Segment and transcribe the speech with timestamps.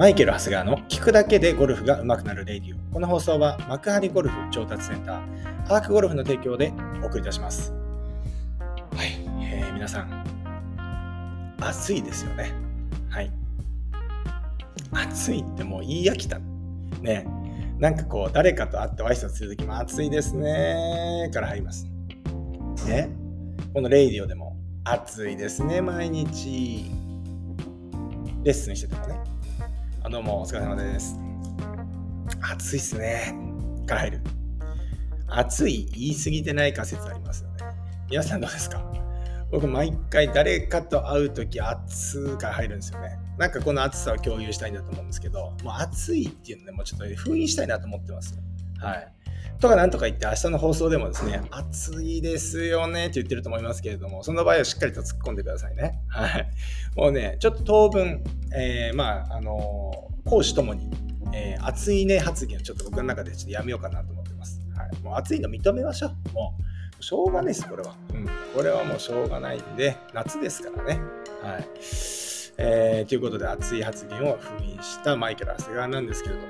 [0.00, 2.94] マイケル・ハスガーの聞くだけでゴルフが上手くなる radio。
[2.94, 7.74] この放送は幕張ゴルフ調達センター、ハークゴルフの提供でお送りいたします。
[8.96, 9.10] はい、
[9.42, 10.24] えー、皆さん、
[11.60, 12.50] 暑いですよね。
[13.10, 13.30] はい。
[14.90, 16.38] 暑いってもう言い飽きた。
[17.02, 17.26] ね。
[17.78, 21.86] なんかこう、誰かと会って挨拶するときも暑いですねから入ります。
[22.86, 23.10] ね。
[23.74, 26.90] このレイディオでも暑いですね、毎日。
[28.42, 29.39] レッスンしててもね。
[30.10, 31.16] どうもお疲れ様です。
[32.40, 33.32] 暑いっすね。
[33.86, 34.20] から入る。
[35.28, 37.58] 暑い言い過ぎてない仮説ありますよね。
[38.10, 38.82] 皆さんどうですか？
[39.52, 43.20] 僕毎回誰かと会うとき暑から入るんですよね。
[43.38, 48.36] なんかこの暑さを共有したいんだと思うんですけど、もう暑いっていうので、もうちょっと封印したいなと思ってます。
[48.80, 49.12] はい。
[49.60, 56.00] とかなんとか言って明日の放送でもですね、暑いですよねって言ってると思いますけれども、その場合はしっかりと突っ込んでくださいね。
[56.08, 56.50] はい。
[56.96, 58.24] もうね、ちょっと当分、
[58.56, 60.90] えー、まあ、あのー、講師ともに、
[61.34, 64.60] えー、暑いね発言をちょっと僕の中でちょっとやめようかなと思ってます。
[64.74, 65.02] はい。
[65.02, 66.32] もう暑いの認めましょう。
[66.32, 66.54] も
[66.98, 67.94] う、しょうがないです、これは。
[68.14, 68.26] うん。
[68.54, 71.00] これはもうしょうがないんで、夏ですからね。
[71.42, 71.68] はい。
[72.56, 76.46] えー、ということで、熱い発言を封印したマイケル・長谷川なんですけれども、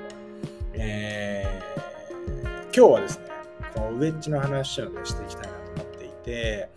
[0.73, 1.00] え
[2.73, 3.25] 今日はですね、
[3.75, 6.69] このウェッジの話をね、していきたいなと思っていて、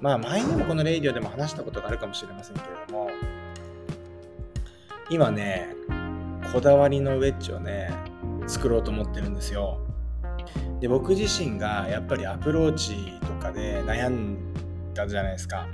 [0.00, 3.10] まあ前にもこのレイディオでも話したことがあるかもしれませんけれども、
[5.10, 5.74] 今ね、
[6.52, 7.90] こだわりのウェッジをね、
[8.46, 9.80] 作ろうと思ってるんですよ。
[10.78, 14.54] で、僕自身がやっぱりアプローチとかで悩ん
[14.94, 15.66] だじゃないですか。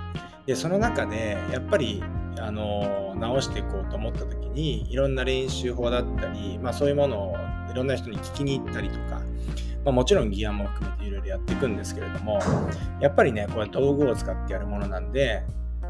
[0.46, 2.02] で、その中でやっぱり
[2.40, 7.36] あの直していこうと思った時にいろんな練習法だったり、まあ、そういうものをい
[7.76, 9.20] ろんな人に聞きに行ったりとか
[9.86, 12.40] まあ、もちろんギアも含めていろいろやっていくんですけれども
[13.00, 15.44] やっぱりねこれ道具を使ってやるものなんで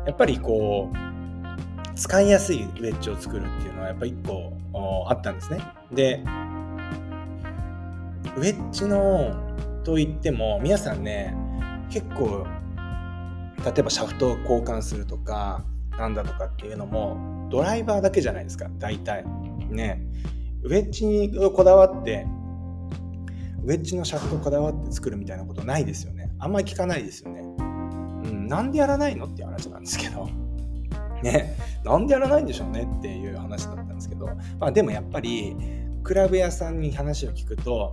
[0.06, 5.60] やっぱりこう使いやすいウェッジを作るっていうのはやっぱ1個あったんですね。
[5.90, 6.22] で
[8.36, 9.34] ウェッジの
[9.82, 11.34] といっても皆さんね
[11.88, 12.46] 結構
[13.64, 15.64] 例えばシャフトを交換するとか
[15.96, 19.24] なんだとかっていうのもドライバーだけじゃないですか大体。
[19.70, 20.02] ね。
[20.66, 22.26] ウェッジにこだわって
[23.66, 26.30] ウェッジのシャフトこだわって作るみたいなことないですよね。
[26.38, 27.40] あんまり聞かないですよね。
[27.40, 27.62] う
[28.32, 30.28] ん、なんでやらないのっていう話なんですけど。
[31.22, 34.26] ね、なんでやらないんでしょうねっていう話だったんですけど、
[34.60, 35.56] まあでもやっぱり、
[36.04, 37.90] クラブ屋さんに話を聞くと、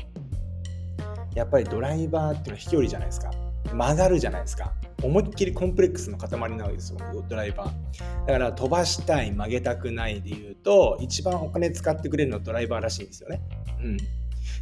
[1.34, 3.32] やっぱりドライバーっていうのは飛距離じゃないですか。
[3.74, 4.74] 曲がるじゃないですか。
[5.04, 8.28] 思いっきりコンプレックスの塊なわけですよ、ドライバー。
[8.28, 13.42] だから飛ばしたい、曲げたくないで言うと、一番お金使ってくれるのはドライバーらしいんですよね。
[13.82, 13.98] うん。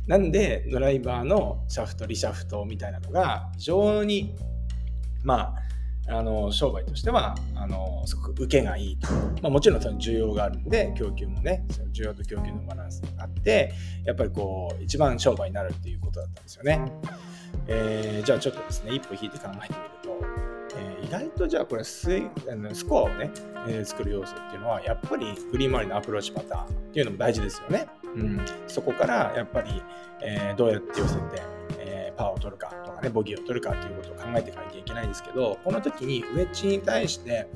[0.07, 4.35] なんでドライバーのシャフトリシャフトみたいなのが非常に
[5.23, 5.55] ま
[6.07, 9.07] ああの商売としてはあのすごく受けがいいと、
[9.41, 13.71] まあ、もちろんその需要があるんで供給もねその需要と供給のバランスがあって
[14.03, 16.81] やっぱりこう一番商売になるっていうことだったんですよね、
[17.67, 19.73] えー、じゃあちょっとですね一歩引いて考えて
[20.03, 20.25] みると、
[20.77, 22.09] えー、意外とじゃあこれス
[22.49, 23.31] あのスコアをね、
[23.67, 27.87] えー、作る要素っていうのはやっぱりグリーン周りのアプローチパターンっていうのも大事ですよね。
[28.15, 29.81] うん、そこからやっぱり、
[30.21, 31.21] え、どうやって寄せて、
[31.79, 37.47] え、パーを取るかとかね、ボギーを取るかっていうことを考えていかなきゃいけないんですけど、この時にウェッジに対して、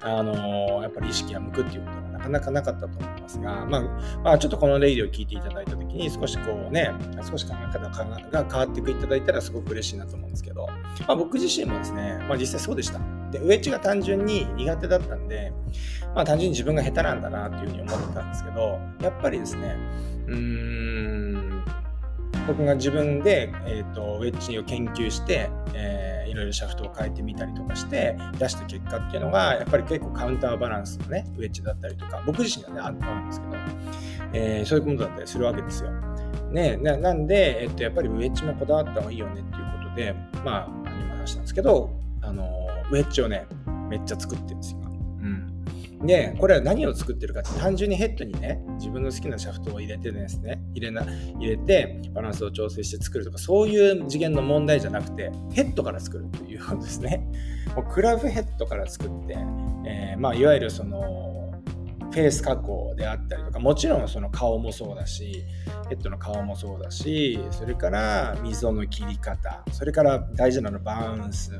[0.00, 3.82] あの、やっぱり意識が向くっていうことがなかなかなかったと思いますが、まあ、
[4.22, 6.92] まあ、ちょっとこのレイディを聞いていただいた時に少しこうね、
[7.28, 10.66] 少し考え方が変わっていただいたらすごく嬉しいなと思うんですけど、
[11.06, 13.00] まあ、僕自身もですね、まあ、実際そうでした。
[13.30, 15.52] で、ウェッジが単純に苦手だったんで、
[16.14, 19.76] まあ単純に自分が下手なんだなっていうふうに思ってたんですけど、やっぱりですね、
[20.26, 21.64] うーん、
[22.46, 33.52] 僕が自分で、えーと、ウェッジを研究して、えー、いろいろシャフトを変えてみたりとかして出した結果っていうのがやっぱり結構カウンターバランスのねウェッジだったりとか僕自身がねあるんですけど、
[34.32, 35.90] えー、そういうことだったりするわけですよ。
[36.50, 41.90] ね、ななんで、えっと、やっぱりウェッジもこだわった方がいいよねっていうことでまあ今話したんですけど
[42.22, 43.46] あのウェッジをね
[43.90, 44.87] めっちゃ作ってるんですよ。
[46.04, 51.04] で、これは何を作ってるかって単純にヘッドにね、自分の好きなシャフトを入れてですね、入れな
[51.38, 57.26] 入れてバランスを調整して作るとか、そういう次元の問題じゃなくて、ヘッドから作るということですね。
[57.74, 59.36] もうクラブヘッドから作って、
[59.86, 61.27] えー、まあ、いわゆるその、
[62.10, 65.44] フェース加工であったりとかもちろんその顔もそうだし
[65.88, 71.52] ヘッドの顔もそうだしそれから溝の切り方それから大事なのバウンス。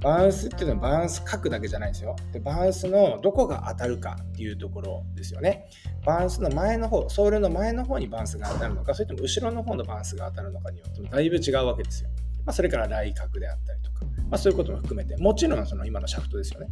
[0.00, 2.16] バウンスっていうのはバウンス書くだけじゃないんですよ。
[2.32, 5.68] でバウンスのどこが当たるかっていうところですよね。
[6.04, 12.10] バウンスの前の方ソールの前の方にバウンスが当たるのかそれとも後ろの方のバウンスが当たるのかによってもだいぶ違うわけですよ、
[12.44, 16.68] まあ、それから来角であったりとかまあ、そういうことも含めて、もちろんその今のシャフトですよね。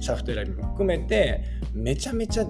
[0.00, 1.42] シャフト選びも含めて、
[1.74, 2.46] めちゃめちゃ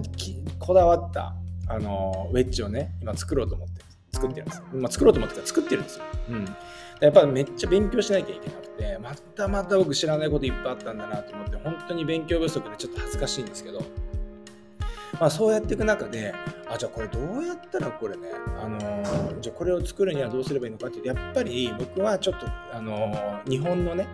[0.59, 1.33] こだわった
[1.71, 3.81] あのウェッジをね今作ろうと思って
[4.13, 6.45] 作ってるんです、まあ、作ろうと思ってから作ってるんですよ、うん、
[6.99, 13.81] やっぱめっちゃ勉強しなきゃいけなくてまたまた僕知らないこといっぱいあったんだなと思って本当に勉強不足でちょっと恥ずかしいんですけど
[15.21, 16.33] まあ、そうやっていく中で
[16.67, 18.29] あじゃあこれどうやったらこれね、
[18.59, 24.07] あのー、じゃあこれを作るにはどうすればいいのかっていうとやっぱり僕はちょっと、あのー、日本のね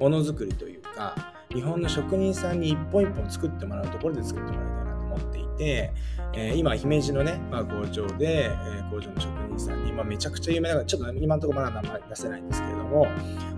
[0.00, 1.14] ものづくりというか
[1.54, 5.92] 日本の職人さんに一本一本作ってもらうところで作ってもらいたいなと思っていて、
[6.34, 13.06] えー、今姫路のね、まあ、工場で、え、工場の職人さんに、まあ、めちゃくちゃ有名なちょっと今のところまだ名前出せないんですけれども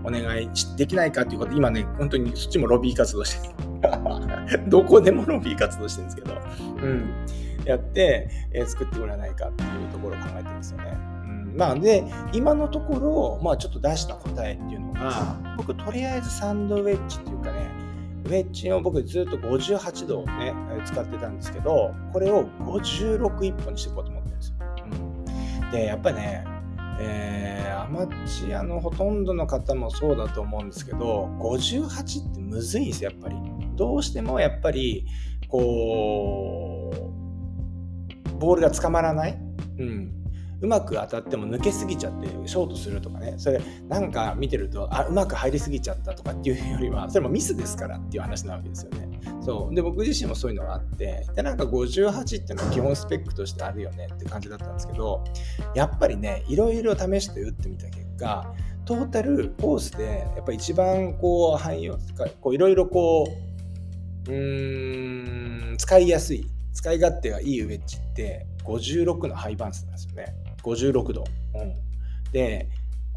[0.05, 3.70] お願いできないかっていうことで今ね本当にそっちもロビー活動して。
[4.69, 6.35] どこでもロビー活動してるんですけど、
[6.82, 7.11] うん、
[7.65, 10.99] やって、えー、作ってもらえないかっていうところを考えてるんですよね。
[11.25, 17.71] うん、まあで、今のところ、まあちょっと出した答えっていうのが、僕とりあえずサンドウェッジっていうかね、
[18.25, 20.55] ウェッジを僕ずっと58度をね、
[20.85, 24.56] 使ってたんですけど、これを56一本にしていこうと思ってるんですよ。
[25.62, 26.44] うん、で、やっぱりね、
[27.03, 33.37] えー、アマチュアのほとんどの方もそうだと思うんですけど、58ってむずいんですよ、やっぱり。
[33.81, 35.06] どうしてもやっぱり
[35.49, 39.38] こうボールが捕まらない、
[39.79, 40.12] うん、
[40.61, 43.37] うまく当たっても抜けすぎちゃってショートするとかね。
[43.38, 49.19] それなんか見てるとあうまく入りすぎちゃったとかっていうよりはそれもミスですからっていう話なわけですよね。
[49.41, 49.75] そう。
[49.75, 55.25] で僕自身もそういうのがあってでなんか58っていうのは基本スペックとしてあるよねって感じだったんですけど
[55.75, 58.53] やっぱりねいろいろ試して打ってみた結果
[58.85, 61.97] トータルコースでやっぱ一番こう汎用
[62.41, 63.50] こういろいろこう
[64.31, 70.35] うーん、使いやすい、使い勝手がいいウェッジって56のハイバンスなんですよね。
[70.62, 71.25] 56度。
[71.55, 71.75] うん、
[72.32, 72.69] で、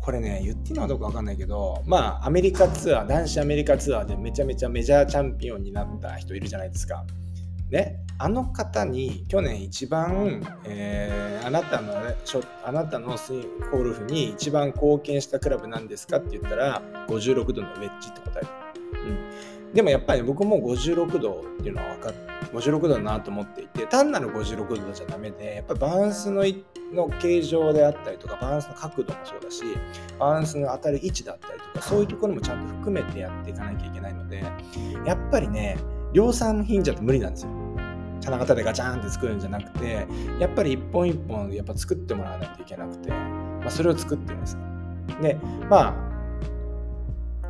[0.02, 7.06] これね、言っていいのはどうかわかんないけど、まあ、アメリカツアー、男子アメリカツアーでめちゃめちゃメジャーチャンピオンになった人いるじゃないですか。
[7.70, 11.94] ね、あの方に去年一番、えー、あなたの
[12.64, 13.18] あなたの
[13.72, 18.50] ゴルフに一番貢献したクラブなんですかって言ったら56度のウェッジって答えた。
[18.50, 22.14] うんでもやっぱり僕も56度っていうのは分かっ
[22.54, 26.44] 56度だなと思っていて単なる56度じゃダメでやっぱりバランスの
[26.94, 29.64] の形状であったりとかバランスの角度もそうだし
[30.20, 34.44] バランスの当たる位置だったりとかそういうところもちゃんと含めてやっていかなきゃいけないので
[35.06, 35.78] やっぱりね
[36.14, 37.52] 量産品じゃ無理なんですよ。
[38.24, 40.08] 金型でガチャンって作るんじゃなくて
[40.40, 44.64] やっぱり一本一本やっぱ作ってもらわないといけなくて、まあ、それを作ってるんですね。
[45.22, 45.38] で
[45.70, 46.13] まあ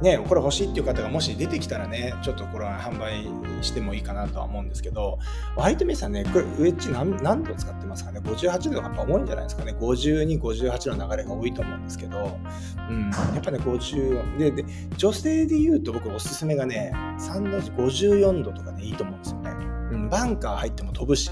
[0.01, 3.25] ね、これ欲しいっていう方がもし出てきたらね、ちょっとこれは販売
[3.63, 5.19] してもいいかなとは思うんですけど、
[5.55, 9.73] 割と皆さんね、これウェッジ何何度使ってますかね ?58 度がやっぱ重いんじゃないですかね。
[9.79, 12.37] 52、58の流れが多いと思うんですけど、
[12.89, 14.65] うん、やっぱね、50で、で、
[14.97, 19.51] 女性で言うと僕おすすめがね、3度54度とかでいいと思うんですよね。
[19.91, 21.29] うん、バンカー入っても飛ぶし、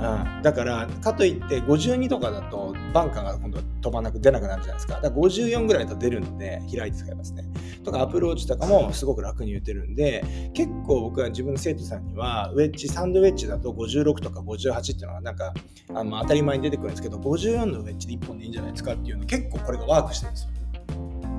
[0.00, 4.94] うん、だからかといって52とかだとバンカーが今度飛ばなく出なくなるじゃないですか。
[4.94, 7.44] だから54ぐらいだと出るので開いて使いますね。
[7.84, 15.54] とかアプローチとかもすごく楽に打てるんで結構僕は自分の生徒さんにはウェッジサンドウェッジだと56とか58っていうのがなんか
[15.94, 20.50] あの当たり前に出てくるんですけど54のウェッジで1本でいいんじゃないですかっていうの結構これがワークしてるんですよ。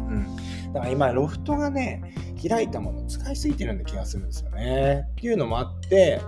[0.10, 0.36] うん、
[0.74, 2.16] だから今ロフトがね
[2.48, 5.08] 開いたものを使いすぎてるような気がするんですよね。
[5.12, 6.22] っていうのもあって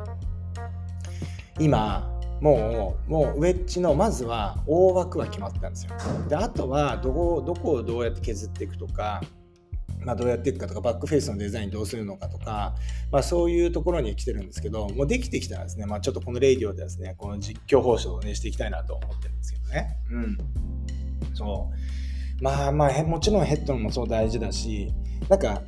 [1.59, 2.12] 今
[2.43, 5.93] もうもうウェッジのまずは大枠は決まったんですよ。
[6.27, 9.21] であとはどこどこをどうやって削っていくとか
[10.05, 12.75] まあ、どうやっていくかとかバックフェイスのデザインどうするのかとか、
[13.09, 19.97] まあ、そういうところに来てるんですけどもうできてきたらですね、まあ、ちょっとこのレイディオでですねこの実況放送をねしていきたいなと思ってるんですけどね。
[20.11, 20.37] うん。
[21.33, 21.71] そ
[22.39, 22.43] う。
[22.43, 24.91] まあまあもちろんヘッドもそう大事だし
[25.29, 25.61] なんか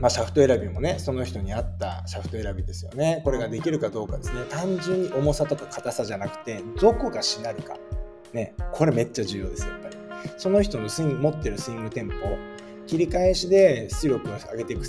[0.00, 3.22] まあ、シャフト選びもね、その人に合ったシャフト選びですよね。
[3.24, 4.42] これができるかどうかですね。
[4.50, 7.76] 単純に重さとか硬さじゃなくて、どこがしなるか。
[8.32, 9.96] ね、これめっちゃ重要ですよ、やっぱり。
[10.36, 12.14] その人のスイング、持ってるスイングテンポ、
[12.86, 14.86] 切り返しで出力を上げていく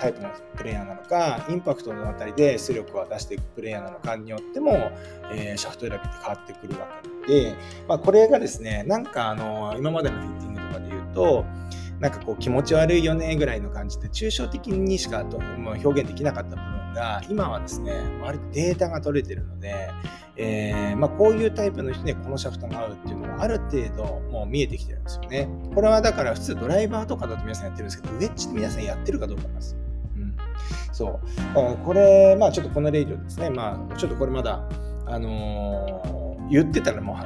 [0.00, 4.90] タイプのプレイヤーなのか、インパクトのあたりで出力を出していくプレイヤーなのかによっても、
[5.32, 6.88] えー、シャフト選びって変わってくるわ
[7.26, 7.54] けで、
[7.86, 11.44] まあ、これがですね、なんかあの今までのフィッティングとかで言うと、
[12.02, 19.88] なんかこう気持ち悪いよねぐらいの感じで抽象的にしかと表現できなかった部分が今はですね割とデータが取れてるので、
[20.34, 29.76] えー、まあ、こういうタイプの人にこのシャフトが合うっていうのがある程度もう見えてきてるんですよねこれはだから普通ドライバーとかだと皆さんやってるんですけどウェッジって皆さんやってるかどうかなんです
[30.16, 30.36] うん、
[30.92, 31.84] そう。
[31.84, 33.48] これ、まあちょっとこのレイディオですね。
[33.48, 34.68] まあちょっとこれまだ、
[35.06, 37.16] あのー、言ってたらもう一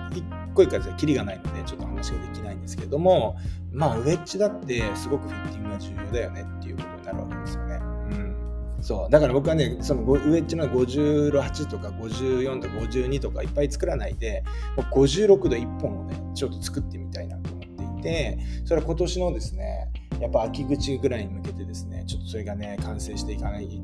[0.56, 3.36] 個一個じゃキリがないのでちょっと話ができないんですけども
[3.72, 7.74] まあウェッジだってすごくフィッティングが重要だよねっていうことになるわけですよね。
[7.76, 14.42] うん、そうだから僕はねそのウェッジの58とか54とか52とかいっぱい作らないで
[14.76, 23.80] もう56度1本をねちょっと作ってみたいなと思っていてそれは今年のですねやっぱ秋口ぐらいに向けてですねちょっとそれがね完成していかない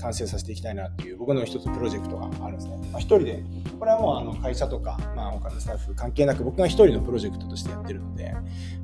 [0.00, 2.78] 完成させていきたいなっていう僕の一つプロジェクトがあるんですね。
[2.90, 3.44] まあ、一人で、
[3.80, 8.34] これはもうあの会社とか、まあ、他のスタッフ関係なく僕が一人のプロジェクトとしてやってるので、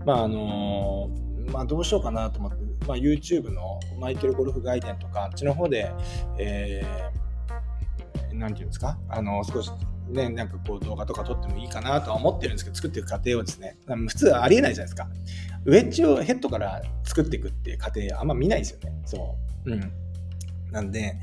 [0.07, 1.11] まああの
[1.53, 2.57] まあ、どうしようかなと思って、
[2.89, 5.93] まあ、YouTube のマイケルゴルフ外伝とか、あっちの方で、
[6.39, 9.71] えー、なんていうんですか、あの少し
[10.09, 15.09] ね、なんかこう動画とか撮ってもいいかなとは思ってるんですけど、作っていく過程をですね、普通ありえないじゃないですか。
[15.67, 18.93] ウェッジをヘッドから作っていくっていう過程あんま見ないですよね。
[19.05, 19.37] そ
[19.67, 19.73] う。
[19.73, 19.93] うん。
[20.71, 21.15] なんで、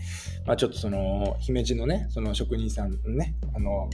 [0.45, 3.89] まあ、ちょっとその姫路のねその職人さんねあの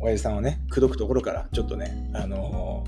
[0.00, 2.84] 親父さんをね口説くところからちょっとねあの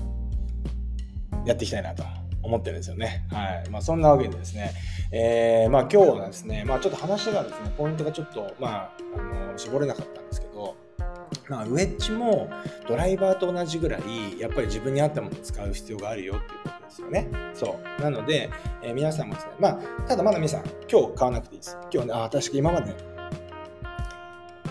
[1.45, 2.03] やっていきたいなと
[2.43, 3.25] 思ってるんですよね。
[3.31, 3.69] はい。
[3.69, 4.73] まあ、そんなわけでですね、
[5.11, 10.42] えー、まあ、今日はですね、まあ、ちょっと話がですね、ポイントがちょっと、まあ、あの絞れなかったんですけど、
[11.49, 12.49] まあ、ウェッジも
[12.87, 17.29] ドライバーと同じぐらい、やっぱり自分に合ったものを使う必要があるよっていうことですよね。
[17.53, 18.01] そう。
[18.01, 18.49] なので、
[18.81, 21.77] えー、皆さんもですね、まあ、ただまだ皆さん、今日買わなくていいです。
[21.91, 22.95] 今日ね、あ、確か今まで、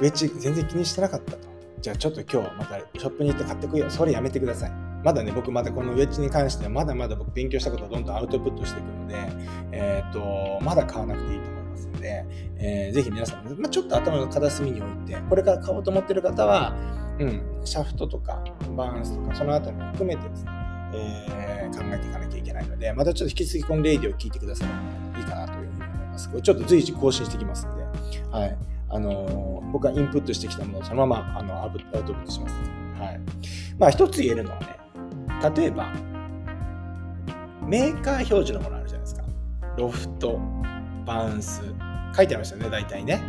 [0.00, 1.52] ウェッジ全然気にしてなかったと。
[1.80, 3.90] じゃあちょっと今日またショップに行って買ってくよ。
[3.90, 4.72] それやめてください。
[5.04, 9.16] まだね、僕まだこのウェッジに関してはまだまだ僕勉強したことをどんどんアウトプットしていくので、
[9.72, 11.61] えっ、ー、と、まだ買わなくていいと思います
[12.02, 12.26] で、
[12.58, 16.76] えー、ぜひ皆さん、まあ、ちょっと頭の片隅に置いて、これから買おうと思ってる方は、
[17.18, 18.42] うん、シャフトとか
[18.76, 20.50] バーンスとかそのあたりも含めてですね、
[20.94, 24.70] えー、考えていかなきゃいけないので、またちょっと引き続きこのレイディを聞いてくださる
[25.14, 26.28] といいかなというふうに思います。
[26.28, 27.84] これちょっと随時更新してきますんで、
[28.30, 28.58] はい。
[28.88, 32.54] あのー、僕がインプットしてきたものをそのままあのアウトプットします。
[33.00, 33.20] はい。
[33.78, 34.66] まあ一つ言えるのはね、
[35.56, 35.92] 例えば、
[37.66, 39.22] メーカー表示のものあるじゃないですか。
[39.78, 40.38] ロフト、
[41.06, 41.62] バウンス。
[42.14, 43.22] 書いてありましたよね、大体ね。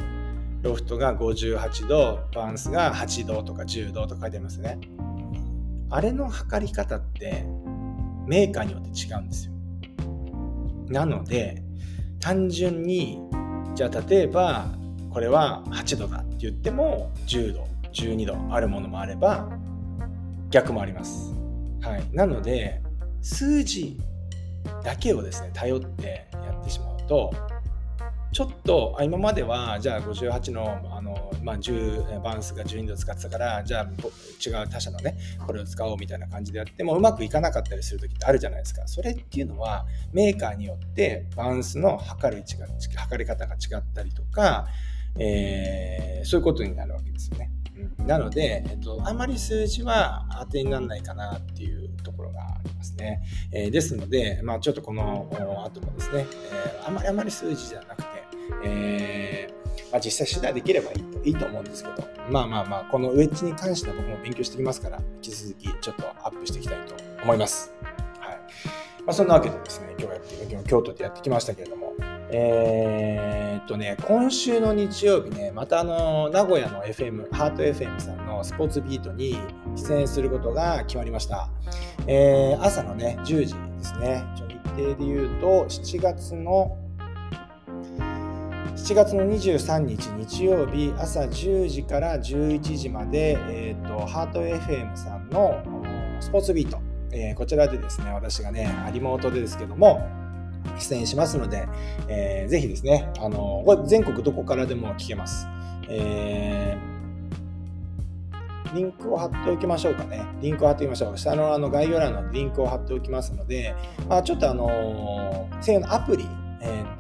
[0.61, 4.79] ロフトが58度、バウンスが8度とか10度とか書いてありますね。
[5.89, 7.45] あれの測り方って
[8.25, 9.53] メーカーによって違うんですよ。
[10.89, 11.61] なので、
[12.19, 13.19] 単純に、
[13.75, 14.67] じゃあ例えば、
[15.09, 19.49] これは8度だって言っても10度、12度あるものもあれば、
[20.49, 21.33] 逆もあります。
[21.81, 22.81] はい、なので
[23.21, 23.99] 数字
[24.83, 27.33] だけをですね頼ってやってしまうと
[28.33, 42.65] ちょっと今まではじゃあ58のあの、まあ、10バウンスが12度使ってたからじゃあ違う他社のねこれを使おうみたいな感じでやってもうまくいかなかったりする時ってあるじゃないですかそれっていうのはメーカーによってバウンスの測る位置が
[42.97, 44.65] 測り方が違ったりとか、
[45.19, 47.51] えー、そういうことになるわけですよね。
[47.97, 53.21] なので、えっと、あまり数字は当てにならないかなっていうところがありますね。
[53.51, 58.12] えー、ですので、まあ、ちょっとこの後もですね、えー、あまりあまり数字じゃなくて、
[58.63, 67.73] えー、まあ、実際次第できればいいといいと思うんですけど、まあまあまあ、このウェッジに関しては僕も勉強してきますから、引き続きちょっとアップしていきたいと思います。
[68.19, 68.39] はい
[69.05, 71.93] まあ、そんなわけでですね、今日やって今日京都でやってきましたけれども、
[72.35, 79.37] えー、っとね、今週の日曜日ね、またあの、名古屋の FM、ハート FM さんのスポーツビートに
[79.75, 81.49] 出演することが決まりました。
[82.07, 83.49] えー、朝のね、10時で
[83.83, 84.23] すね。
[84.47, 86.77] 日程で言うと、7月の
[88.75, 95.63] 7月の23日日曜日朝10時から11時まで、えーと、ハート FM さんの
[96.19, 96.79] スポーツビート、
[97.11, 100.07] えー、こちらでですね私がねリモートでですけども
[100.79, 101.67] 出演しますので、
[102.07, 105.47] えー、ぜひですね、あの全国どこからでも聞けます。
[105.89, 110.25] えー、リンクを貼っておきましょうかね。
[110.41, 111.17] リンクを貼っておきましょう。
[111.17, 113.75] 下のあの概要欄のリンクを貼っておきますので、
[114.09, 116.25] まあ、ちょっとあの専用のアプリ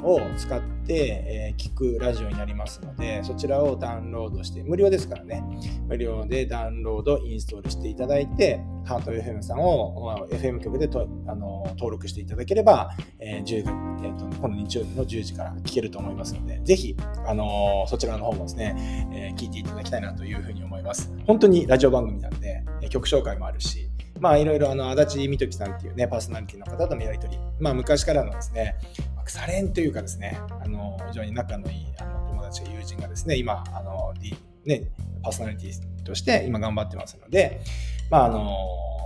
[0.03, 5.43] を使って、え聞くラジオになりますので、そちらをダウンロードして、無料ですからね、
[5.87, 16.95] 無料でダウンロード、インストールしていただいて、ハート FM さんをまあ FM 局でとあの登録していただければ、えー、10えーと、この日曜日の10時から聞けると思いますので、ぜひ、
[17.25, 21.13] あのそちらの方もですね、えー、聞いていただきたいなというふうに思います。
[21.25, 28.75] 本当にラジオ番組なんで、曲紹介もあるし、まあいろいろあの足立美時さんっていうね、パーソナリティの方とのやりとり、まあ昔からのですね、
[29.25, 34.83] 腐れんというかですね、あの非常に仲のいいあの友達や友人がですね、今、あの、D、ね、
[35.21, 37.61] パーソナリティとして今頑張ってますので、
[38.09, 38.57] まあ、あの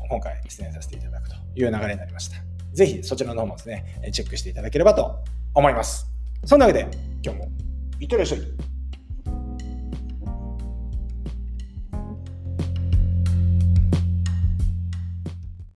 [0.09, 2.37] 今回出演させていただくという流れになりました。
[2.73, 5.19] ぜひそちらの方もですね、チェックしていただければと
[5.53, 6.07] 思います。
[6.45, 6.87] そんなわけで、
[7.23, 7.49] 今日も
[7.99, 8.76] いってらっしゃい。